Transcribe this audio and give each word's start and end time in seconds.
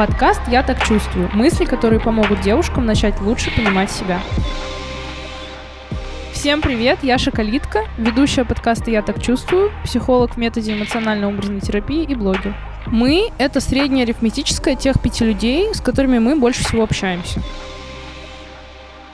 Подкаст 0.00 0.40
«Я 0.48 0.62
так 0.62 0.82
чувствую». 0.82 1.28
Мысли, 1.34 1.66
которые 1.66 2.00
помогут 2.00 2.40
девушкам 2.40 2.86
начать 2.86 3.20
лучше 3.20 3.54
понимать 3.54 3.90
себя. 3.90 4.18
Всем 6.32 6.62
привет, 6.62 7.00
я 7.02 7.18
Шоколитка, 7.18 7.84
ведущая 7.98 8.46
подкаста 8.46 8.90
«Я 8.90 9.02
так 9.02 9.20
чувствую», 9.20 9.70
психолог 9.84 10.36
в 10.36 10.36
методе 10.38 10.72
эмоционально-образной 10.72 11.60
терапии 11.60 12.02
и 12.02 12.14
блогер. 12.14 12.56
Мы— 12.86 13.28
это 13.38 13.60
средняя 13.60 14.04
арифметическая 14.04 14.74
тех 14.74 14.98
пяти 15.02 15.22
людей, 15.22 15.74
с 15.74 15.82
которыми 15.82 16.18
мы 16.18 16.34
больше 16.34 16.64
всего 16.64 16.84
общаемся. 16.84 17.42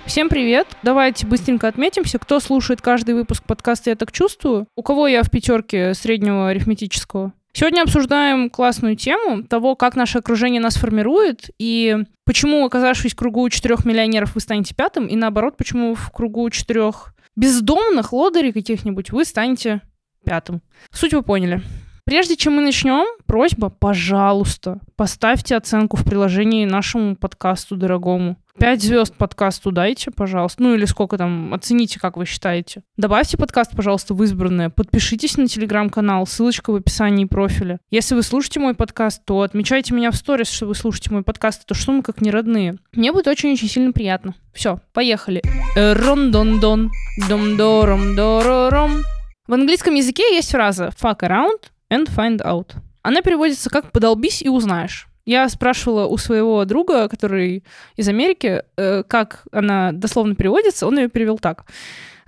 Всем 0.04 0.28
привет! 0.28 0.68
Давайте 0.84 1.26
быстренько 1.26 1.66
отметимся, 1.66 2.20
кто 2.20 2.38
слушает 2.38 2.80
каждый 2.80 3.16
выпуск 3.16 3.42
подкаста 3.42 3.90
«Я 3.90 3.96
так 3.96 4.12
чувствую», 4.12 4.68
у 4.76 4.84
кого 4.84 5.08
я 5.08 5.24
в 5.24 5.30
пятерке 5.32 5.94
среднего 5.94 6.48
арифметического. 6.48 7.32
Сегодня 7.58 7.80
обсуждаем 7.80 8.50
классную 8.50 8.96
тему 8.96 9.42
того, 9.42 9.76
как 9.76 9.96
наше 9.96 10.18
окружение 10.18 10.60
нас 10.60 10.76
формирует, 10.76 11.48
и 11.58 11.96
почему, 12.26 12.66
оказавшись 12.66 13.14
в 13.14 13.16
кругу 13.16 13.48
четырех 13.48 13.86
миллионеров, 13.86 14.34
вы 14.34 14.42
станете 14.42 14.74
пятым, 14.74 15.06
и 15.06 15.16
наоборот, 15.16 15.56
почему 15.56 15.94
в 15.94 16.10
кругу 16.10 16.50
четырех 16.50 17.14
бездомных 17.34 18.12
лодырей 18.12 18.52
каких-нибудь 18.52 19.10
вы 19.10 19.24
станете 19.24 19.80
пятым. 20.22 20.60
Суть 20.90 21.14
вы 21.14 21.22
поняли. 21.22 21.62
Прежде 22.08 22.36
чем 22.36 22.54
мы 22.54 22.62
начнем, 22.62 23.04
просьба, 23.26 23.68
пожалуйста, 23.68 24.78
поставьте 24.94 25.56
оценку 25.56 25.96
в 25.96 26.04
приложении 26.04 26.64
нашему 26.64 27.16
подкасту 27.16 27.74
дорогому. 27.74 28.36
Пять 28.60 28.80
звезд 28.80 29.16
подкасту 29.16 29.72
дайте, 29.72 30.12
пожалуйста. 30.12 30.62
Ну 30.62 30.76
или 30.76 30.84
сколько 30.84 31.18
там, 31.18 31.52
оцените, 31.52 31.98
как 31.98 32.16
вы 32.16 32.24
считаете. 32.24 32.84
Добавьте 32.96 33.36
подкаст, 33.36 33.72
пожалуйста, 33.74 34.14
в 34.14 34.22
избранное. 34.22 34.70
Подпишитесь 34.70 35.36
на 35.36 35.48
телеграм-канал, 35.48 36.28
ссылочка 36.28 36.70
в 36.70 36.76
описании 36.76 37.24
профиля. 37.24 37.80
Если 37.90 38.14
вы 38.14 38.22
слушаете 38.22 38.60
мой 38.60 38.74
подкаст, 38.74 39.24
то 39.24 39.40
отмечайте 39.40 39.92
меня 39.92 40.12
в 40.12 40.14
сторис, 40.14 40.48
что 40.48 40.66
вы 40.66 40.76
слушаете 40.76 41.10
мой 41.10 41.24
подкаст. 41.24 41.64
Это 41.64 41.74
что 41.74 41.90
мы 41.90 42.02
как 42.02 42.20
не 42.20 42.30
родные. 42.30 42.76
Мне 42.92 43.10
будет 43.10 43.26
очень-очень 43.26 43.68
сильно 43.68 43.90
приятно. 43.90 44.36
Все, 44.54 44.78
поехали. 44.92 45.42
Рон-дон-дон, 45.74 46.92
дом-дором-дорором. 47.28 49.02
В 49.48 49.52
английском 49.52 49.94
языке 49.94 50.36
есть 50.36 50.52
фраза 50.52 50.92
fuck 51.00 51.18
around 51.18 51.58
and 51.90 52.08
find 52.08 52.38
out. 52.42 52.72
Она 53.02 53.22
переводится 53.22 53.70
как 53.70 53.92
«подолбись 53.92 54.42
и 54.42 54.48
узнаешь». 54.48 55.08
Я 55.24 55.48
спрашивала 55.48 56.06
у 56.06 56.16
своего 56.18 56.64
друга, 56.64 57.08
который 57.08 57.64
из 57.96 58.08
Америки, 58.08 58.62
э, 58.76 59.02
как 59.02 59.44
она 59.50 59.90
дословно 59.92 60.36
переводится, 60.36 60.86
он 60.86 60.98
ее 60.98 61.08
перевел 61.08 61.38
так. 61.38 61.64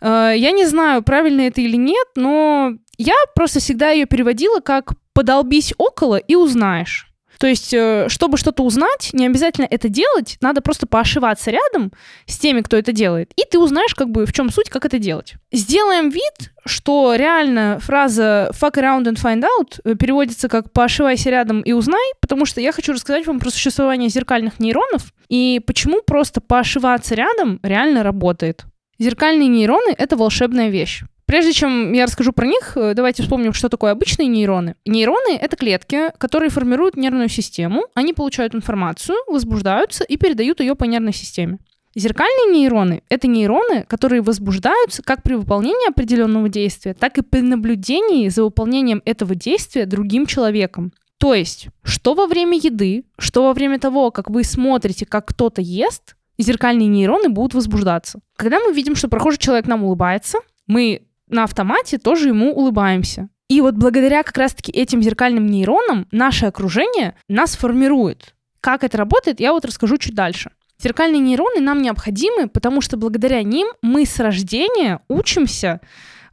Э, 0.00 0.32
я 0.36 0.50
не 0.50 0.66
знаю, 0.66 1.02
правильно 1.02 1.42
это 1.42 1.60
или 1.60 1.76
нет, 1.76 2.08
но 2.16 2.72
я 2.96 3.14
просто 3.34 3.60
всегда 3.60 3.90
ее 3.90 4.06
переводила 4.06 4.60
как 4.60 4.92
«подолбись 5.12 5.74
около 5.78 6.16
и 6.16 6.34
узнаешь». 6.34 7.07
То 7.39 7.47
есть, 7.47 7.72
э, 7.72 8.06
чтобы 8.08 8.36
что-то 8.36 8.64
узнать, 8.64 9.11
не 9.12 9.27
обязательно 9.27 9.67
это 9.70 9.89
делать, 9.89 10.36
надо 10.41 10.61
просто 10.61 10.86
поошиваться 10.86 11.50
рядом 11.50 11.92
с 12.27 12.36
теми, 12.39 12.62
кто 12.62 12.77
это 12.77 12.92
делает, 12.92 13.31
и 13.36 13.42
ты 13.48 13.58
узнаешь, 13.58 13.94
как 13.94 14.11
бы, 14.11 14.27
в 14.27 14.33
чем 14.33 14.50
суть, 14.50 14.69
как 14.69 14.84
это 14.84 14.98
делать. 14.98 15.34
Сделаем 15.53 16.11
вид, 16.11 16.53
что 16.66 17.14
реально 17.14 17.78
фраза 17.81 18.50
fuck 18.61 18.75
around 18.75 19.05
and 19.05 19.14
find 19.14 19.44
out 19.44 19.81
э, 19.84 19.94
переводится 19.94 20.48
как 20.48 20.72
поошивайся 20.72 21.31
рядом 21.31 21.62
и 21.62 21.72
узнай, 21.72 22.12
потому 22.20 22.44
что 22.44 22.61
я 22.61 22.72
хочу 22.72 22.92
рассказать 22.92 23.27
вам 23.27 23.39
про 23.39 23.50
существование 23.50 24.09
зеркальных 24.09 24.59
нейронов 24.59 25.12
и 25.28 25.61
почему 25.64 26.03
просто 26.03 26.41
поошиваться 26.41 27.14
рядом 27.14 27.61
реально 27.62 28.03
работает. 28.03 28.64
Зеркальные 28.98 29.48
нейроны— 29.48 29.94
это 29.98 30.16
волшебная 30.16 30.70
вещь. 30.70 31.05
Прежде 31.28 31.52
чем 31.52 31.92
я 31.92 32.06
расскажу 32.06 32.32
про 32.32 32.46
них, 32.46 32.72
э, 32.74 32.94
давайте 32.94 33.22
вспомним, 33.22 33.52
что 33.52 33.68
такое 33.68 33.92
обычные 33.92 34.28
нейроны. 34.28 34.76
Нейроны— 34.86 35.36
это 35.40 35.58
клетки, 35.58 36.10
которые 36.16 36.48
формируют 36.48 36.96
нервную 36.96 37.28
систему. 37.28 37.84
Они 37.92 38.14
получают 38.14 38.54
информацию, 38.54 39.18
возбуждаются 39.26 40.04
и 40.04 40.16
передают 40.16 40.60
ее 40.60 40.74
по 40.74 40.84
нервной 40.84 41.12
системе. 41.12 41.58
Зеркальные 41.94 42.58
нейроны— 42.58 43.02
это 43.10 43.28
нейроны, 43.28 43.84
которые 43.86 44.22
возбуждаются 44.22 45.03
как 45.03 45.22
при 45.22 45.34
выполнении 45.34 45.91
определенного 45.91 46.48
действия, 46.48 46.94
так 46.94 47.19
и 47.19 47.22
при 47.22 47.42
наблюдении 47.42 48.30
за 48.30 48.42
выполнением 48.42 49.03
этого 49.04 49.34
действия 49.34 49.84
другим 49.84 50.24
человеком. 50.24 50.94
То 51.19 51.34
есть, 51.34 51.69
что 51.82 52.14
во 52.14 52.26
время 52.26 52.56
еды, 52.56 53.04
что 53.19 53.42
во 53.42 53.53
время 53.53 53.78
того, 53.78 54.10
как 54.12 54.30
вы 54.30 54.44
смотрите, 54.44 55.04
как 55.04 55.26
кто-то 55.26 55.60
ест, 55.60 56.16
зеркальные 56.38 56.88
нейроны 56.88 57.28
будут 57.28 57.53
возбуждаться. 57.53 58.20
Когда 58.36 58.60
мы 58.60 58.72
видим, 58.72 58.97
что 58.97 59.08
прохожий 59.08 59.38
человек 59.38 59.66
нам 59.66 59.84
улыбается, 59.84 60.38
мы 60.66 61.03
на 61.28 61.44
автомате 61.44 61.99
тоже 61.99 62.28
ему 62.28 62.53
улыбаемся. 62.53 63.28
И 63.49 63.61
вот 63.61 63.75
благодаря 63.75 64.22
как 64.22 64.37
раз-таки 64.37 64.71
этим 64.71 65.03
зеркальным 65.03 65.47
нейронам 65.47 66.06
наше 66.11 66.47
окружение 66.47 67.15
нас 67.28 67.56
формирует. 67.56 68.34
Как 68.61 68.84
это 68.84 68.99
работает, 68.99 69.41
я 69.41 69.53
вот 69.53 69.65
расскажу 69.65 69.97
чуть 69.97 70.15
дальше. 70.15 70.50
Зеркальные 70.81 71.21
нейроны 71.21 71.61
нам 71.61 71.83
необходимы, 71.83 72.49
потому 72.49 72.81
что 72.81 72.97
благодаря 72.97 73.43
ним 73.43 73.69
мы 73.83 74.05
с 74.05 74.19
рождения 74.21 75.00
учимся 75.09 75.81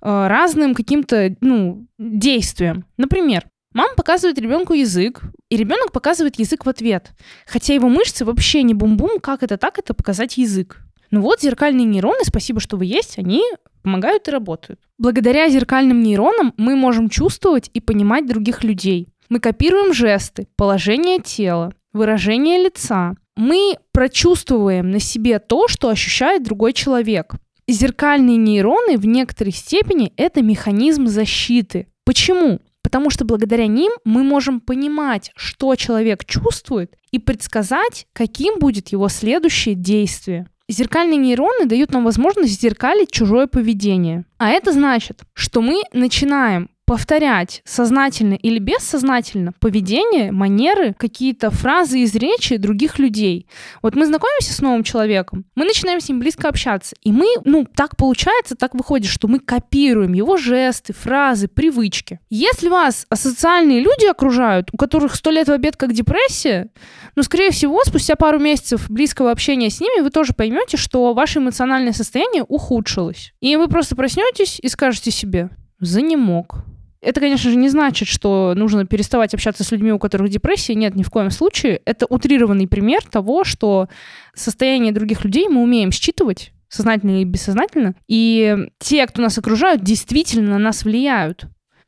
э, 0.02 0.28
разным 0.28 0.76
каким-то 0.76 1.36
ну, 1.42 1.88
действиям. 1.98 2.86
Например, 2.98 3.46
мама 3.74 3.96
показывает 3.96 4.38
ребенку 4.38 4.74
язык, 4.74 5.22
и 5.50 5.58
ребенок 5.58 5.92
показывает 5.92 6.38
язык 6.38 6.66
в 6.66 6.70
ответ. 6.70 7.12
Хотя 7.48 7.74
его 7.74 7.88
мышцы 7.90 8.26
вообще 8.26 8.62
не 8.62 8.74
бум-бум, 8.74 9.20
как 9.20 9.42
это 9.42 9.58
так, 9.58 9.80
это 9.80 9.94
показать 9.94 10.38
язык. 10.38 10.85
Ну 11.12 11.22
вот, 11.22 11.42
зеркальные 11.42 11.86
нейроны, 11.86 12.24
спасибо, 12.24 12.60
что 12.60 12.78
вы 12.78 12.86
есть, 12.86 13.18
они 13.18 13.44
помогают 13.84 14.28
и 14.28 14.32
работают. 14.32 14.80
Благодаря 14.98 15.50
зеркальным 15.50 16.02
нейронам 16.02 16.54
мы 16.58 16.76
можем 16.76 17.10
чувствовать 17.10 17.70
и 17.74 17.80
понимать 17.80 18.28
других 18.28 18.64
людей. 18.64 19.10
Мы 19.30 19.40
копируем 19.40 19.94
жесты, 19.94 20.48
положение 20.56 21.20
тела, 21.20 21.74
выражение 21.94 22.64
лица. 22.64 23.16
Мы 23.36 23.78
прочувствуем 23.92 24.92
на 24.92 25.00
себе 25.00 25.40
то, 25.40 25.68
что 25.68 25.90
ощущает 25.90 26.44
другой 26.44 26.74
человек. 26.74 27.36
Зеркальные 27.68 28.38
нейроны 28.38 28.98
в 28.98 29.06
некоторой 29.06 29.52
степени 29.52 30.14
это 30.18 30.42
механизм 30.42 31.08
защиты. 31.08 31.88
Почему? 32.06 32.60
Потому 32.84 33.10
что 33.10 33.26
благодаря 33.26 33.66
ним 33.66 33.92
мы 34.04 34.24
можем 34.24 34.60
понимать, 34.62 35.32
что 35.36 35.76
человек 35.76 36.24
чувствует, 36.26 36.96
и 37.12 37.18
предсказать, 37.18 38.06
каким 38.14 38.60
будет 38.60 38.90
его 38.90 39.10
следующее 39.10 39.74
действие. 39.74 40.48
Зеркальные 40.68 41.18
нейроны 41.18 41.66
дают 41.66 41.92
нам 41.92 42.04
возможность 42.04 42.60
зеркалить 42.60 43.12
чужое 43.12 43.46
поведение. 43.46 44.26
А 44.38 44.50
это 44.50 44.72
значит, 44.72 45.22
что 45.34 45.62
мы 45.62 45.84
начинаем 45.94 46.70
повторять 46.86 47.62
сознательно 47.66 48.36
или 48.36 48.60
бессознательно 48.60 49.54
поведение, 49.60 50.32
манеры, 50.32 50.94
какие-то 50.98 51.50
фразы 51.50 52.00
из 52.00 52.16
речи 52.16 52.58
других 52.58 53.00
людей. 53.00 53.48
Вот 53.82 53.96
мы 53.96 54.06
знакомимся 54.06 54.54
с 54.54 54.62
новым 54.62 54.84
человеком, 54.84 55.46
мы 55.56 55.66
начинаем 55.66 56.00
с 56.00 56.08
ним 56.08 56.20
близко 56.20 56.48
общаться, 56.48 56.96
и 57.02 57.12
мы, 57.12 57.28
ну, 57.44 57.66
так 57.66 57.98
получается, 57.98 58.56
так 58.56 58.76
выходит, 58.76 59.10
что 59.10 59.28
мы 59.28 59.40
копируем 59.40 60.14
его 60.14 60.38
жесты, 60.38 60.94
фразы, 60.94 61.48
привычки. 61.48 62.20
Если 62.30 62.70
вас 62.70 63.06
асоциальные 63.10 63.82
люди 63.82 64.06
окружают, 64.06 64.70
у 64.72 64.78
которых 64.78 65.16
сто 65.16 65.32
лет 65.32 65.48
в 65.48 65.52
обед 65.52 65.78
как 65.78 65.94
депрессия, 65.94 66.70
ну, 67.16 67.24
скорее 67.24 67.52
всего, 67.52 67.84
спустя 67.84 68.16
пару 68.16 68.40
месяцев 68.40 68.90
близкого 68.90 69.32
общения 69.32 69.70
с 69.70 69.80
ними 69.80 70.02
вы 70.02 70.10
тоже 70.12 70.34
поймете, 70.34 70.78
что 70.78 71.14
ваше 71.14 71.40
эмоциональное 71.40 71.94
состояние 71.94 72.44
ухудшилось. 72.44 73.34
И 73.40 73.56
вы 73.56 73.68
просто 73.68 73.96
проснетесь 73.96 74.60
и 74.62 74.68
скажете 74.68 75.12
себе, 75.12 75.50
занемог, 75.80 76.64
это, 77.06 77.22
конечно 77.22 77.52
же, 77.52 77.56
не 77.56 77.70
значит, 77.70 78.08
что 78.08 78.54
нужно 78.56 78.86
переставать 78.86 79.34
общаться 79.34 79.64
с 79.64 79.72
людьми, 79.72 79.92
у 79.92 80.00
которых 80.00 80.30
депрессия. 80.30 80.74
Нет, 80.74 80.96
ни 80.96 81.04
в 81.04 81.10
коем 81.10 81.30
случае. 81.30 81.82
Это 81.86 82.08
утрированный 82.10 82.68
пример 82.68 83.04
того, 83.04 83.44
что 83.44 83.88
состояние 84.34 84.92
других 84.92 85.24
людей 85.24 85.48
мы 85.48 85.62
умеем 85.62 85.92
считывать, 85.92 86.52
сознательно 86.68 87.12
или 87.12 87.24
бессознательно. 87.24 87.96
И 88.08 88.58
те, 88.80 89.06
кто 89.06 89.22
нас 89.22 89.38
окружают, 89.38 89.84
действительно 89.84 90.52
на 90.52 90.60
нас 90.60 90.84
влияют. 90.84 91.46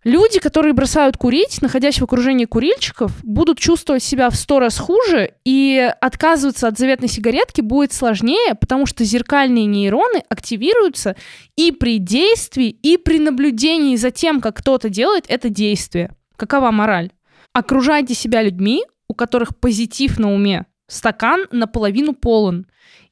Люди, 0.07 0.39
которые 0.39 0.71
бросают 0.71 1.17
курить, 1.17 1.61
находясь 1.61 1.99
в 1.99 2.03
окружении 2.05 2.45
курильщиков, 2.45 3.11
будут 3.25 3.59
чувствовать 3.59 4.01
себя 4.01 4.29
в 4.29 4.37
сто 4.37 4.57
раз 4.61 4.77
хуже, 4.77 5.33
и 5.43 5.91
отказываться 5.99 6.69
от 6.69 6.77
заветной 6.77 7.09
сигаретки 7.09 7.59
будет 7.59 7.91
сложнее, 7.91 8.55
потому 8.55 8.85
что 8.85 9.03
зеркальные 9.03 9.65
нейроны 9.65 10.23
активируются 10.29 11.17
и 11.57 11.73
при 11.73 11.99
действии, 11.99 12.69
и 12.69 12.95
при 12.95 13.19
наблюдении 13.19 13.97
за 13.97 14.11
тем, 14.11 14.39
как 14.39 14.55
кто-то 14.55 14.87
делает 14.87 15.25
это 15.27 15.49
действие. 15.49 16.15
Какова 16.37 16.71
мораль? 16.71 17.11
Окружайте 17.51 18.13
себя 18.13 18.41
людьми, 18.41 18.85
у 19.09 19.13
которых 19.13 19.57
позитив 19.59 20.19
на 20.19 20.33
уме. 20.33 20.67
Стакан 20.87 21.47
наполовину 21.51 22.13
полон. 22.13 22.65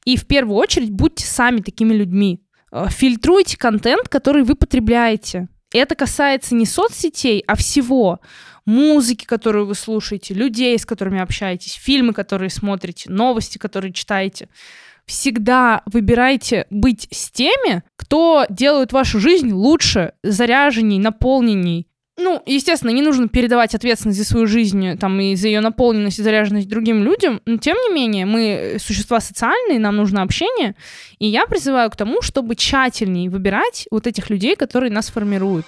И 0.06 0.16
в 0.16 0.26
первую 0.26 0.56
очередь 0.56 0.92
будьте 0.92 1.26
сами 1.26 1.60
такими 1.60 1.92
людьми. 1.92 2.40
Э, 2.72 2.86
фильтруйте 2.88 3.58
контент, 3.58 4.08
который 4.08 4.44
вы 4.44 4.54
потребляете 4.54 5.48
это 5.72 5.94
касается 5.94 6.54
не 6.54 6.66
соцсетей, 6.66 7.42
а 7.46 7.56
всего. 7.56 8.20
Музыки, 8.64 9.24
которую 9.24 9.66
вы 9.66 9.74
слушаете, 9.74 10.34
людей, 10.34 10.78
с 10.78 10.84
которыми 10.84 11.20
общаетесь, 11.20 11.74
фильмы, 11.74 12.12
которые 12.12 12.50
смотрите, 12.50 13.10
новости, 13.10 13.58
которые 13.58 13.92
читаете. 13.92 14.48
Всегда 15.06 15.82
выбирайте 15.86 16.66
быть 16.70 17.06
с 17.12 17.30
теми, 17.30 17.84
кто 17.96 18.44
делает 18.50 18.92
вашу 18.92 19.20
жизнь 19.20 19.52
лучше, 19.52 20.14
заряженней, 20.24 20.98
наполненней. 20.98 21.86
Ну, 22.18 22.42
естественно, 22.46 22.90
не 22.90 23.02
нужно 23.02 23.28
передавать 23.28 23.74
ответственность 23.74 24.18
за 24.18 24.24
свою 24.24 24.46
жизнь 24.46 24.96
там, 24.96 25.20
и 25.20 25.34
за 25.36 25.48
ее 25.48 25.60
наполненность 25.60 26.18
и 26.18 26.22
заряженность 26.22 26.68
другим 26.68 27.04
людям, 27.04 27.42
но 27.44 27.58
тем 27.58 27.76
не 27.76 27.94
менее 27.94 28.24
мы 28.24 28.78
существа 28.78 29.20
социальные, 29.20 29.78
нам 29.78 29.96
нужно 29.96 30.22
общение, 30.22 30.74
и 31.18 31.26
я 31.26 31.46
призываю 31.46 31.90
к 31.90 31.96
тому, 31.96 32.22
чтобы 32.22 32.56
тщательнее 32.56 33.28
выбирать 33.28 33.86
вот 33.90 34.06
этих 34.06 34.30
людей, 34.30 34.56
которые 34.56 34.90
нас 34.90 35.10
формируют. 35.10 35.66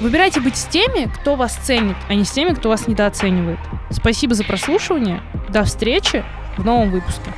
Выбирайте 0.00 0.40
быть 0.40 0.56
с 0.56 0.64
теми, 0.64 1.12
кто 1.20 1.36
вас 1.36 1.54
ценит, 1.66 1.96
а 2.08 2.14
не 2.14 2.24
с 2.24 2.30
теми, 2.30 2.54
кто 2.54 2.70
вас 2.70 2.88
недооценивает. 2.88 3.58
Спасибо 3.90 4.34
за 4.34 4.44
прослушивание. 4.44 5.20
До 5.50 5.64
встречи 5.64 6.24
в 6.56 6.64
новом 6.64 6.90
выпуске. 6.90 7.30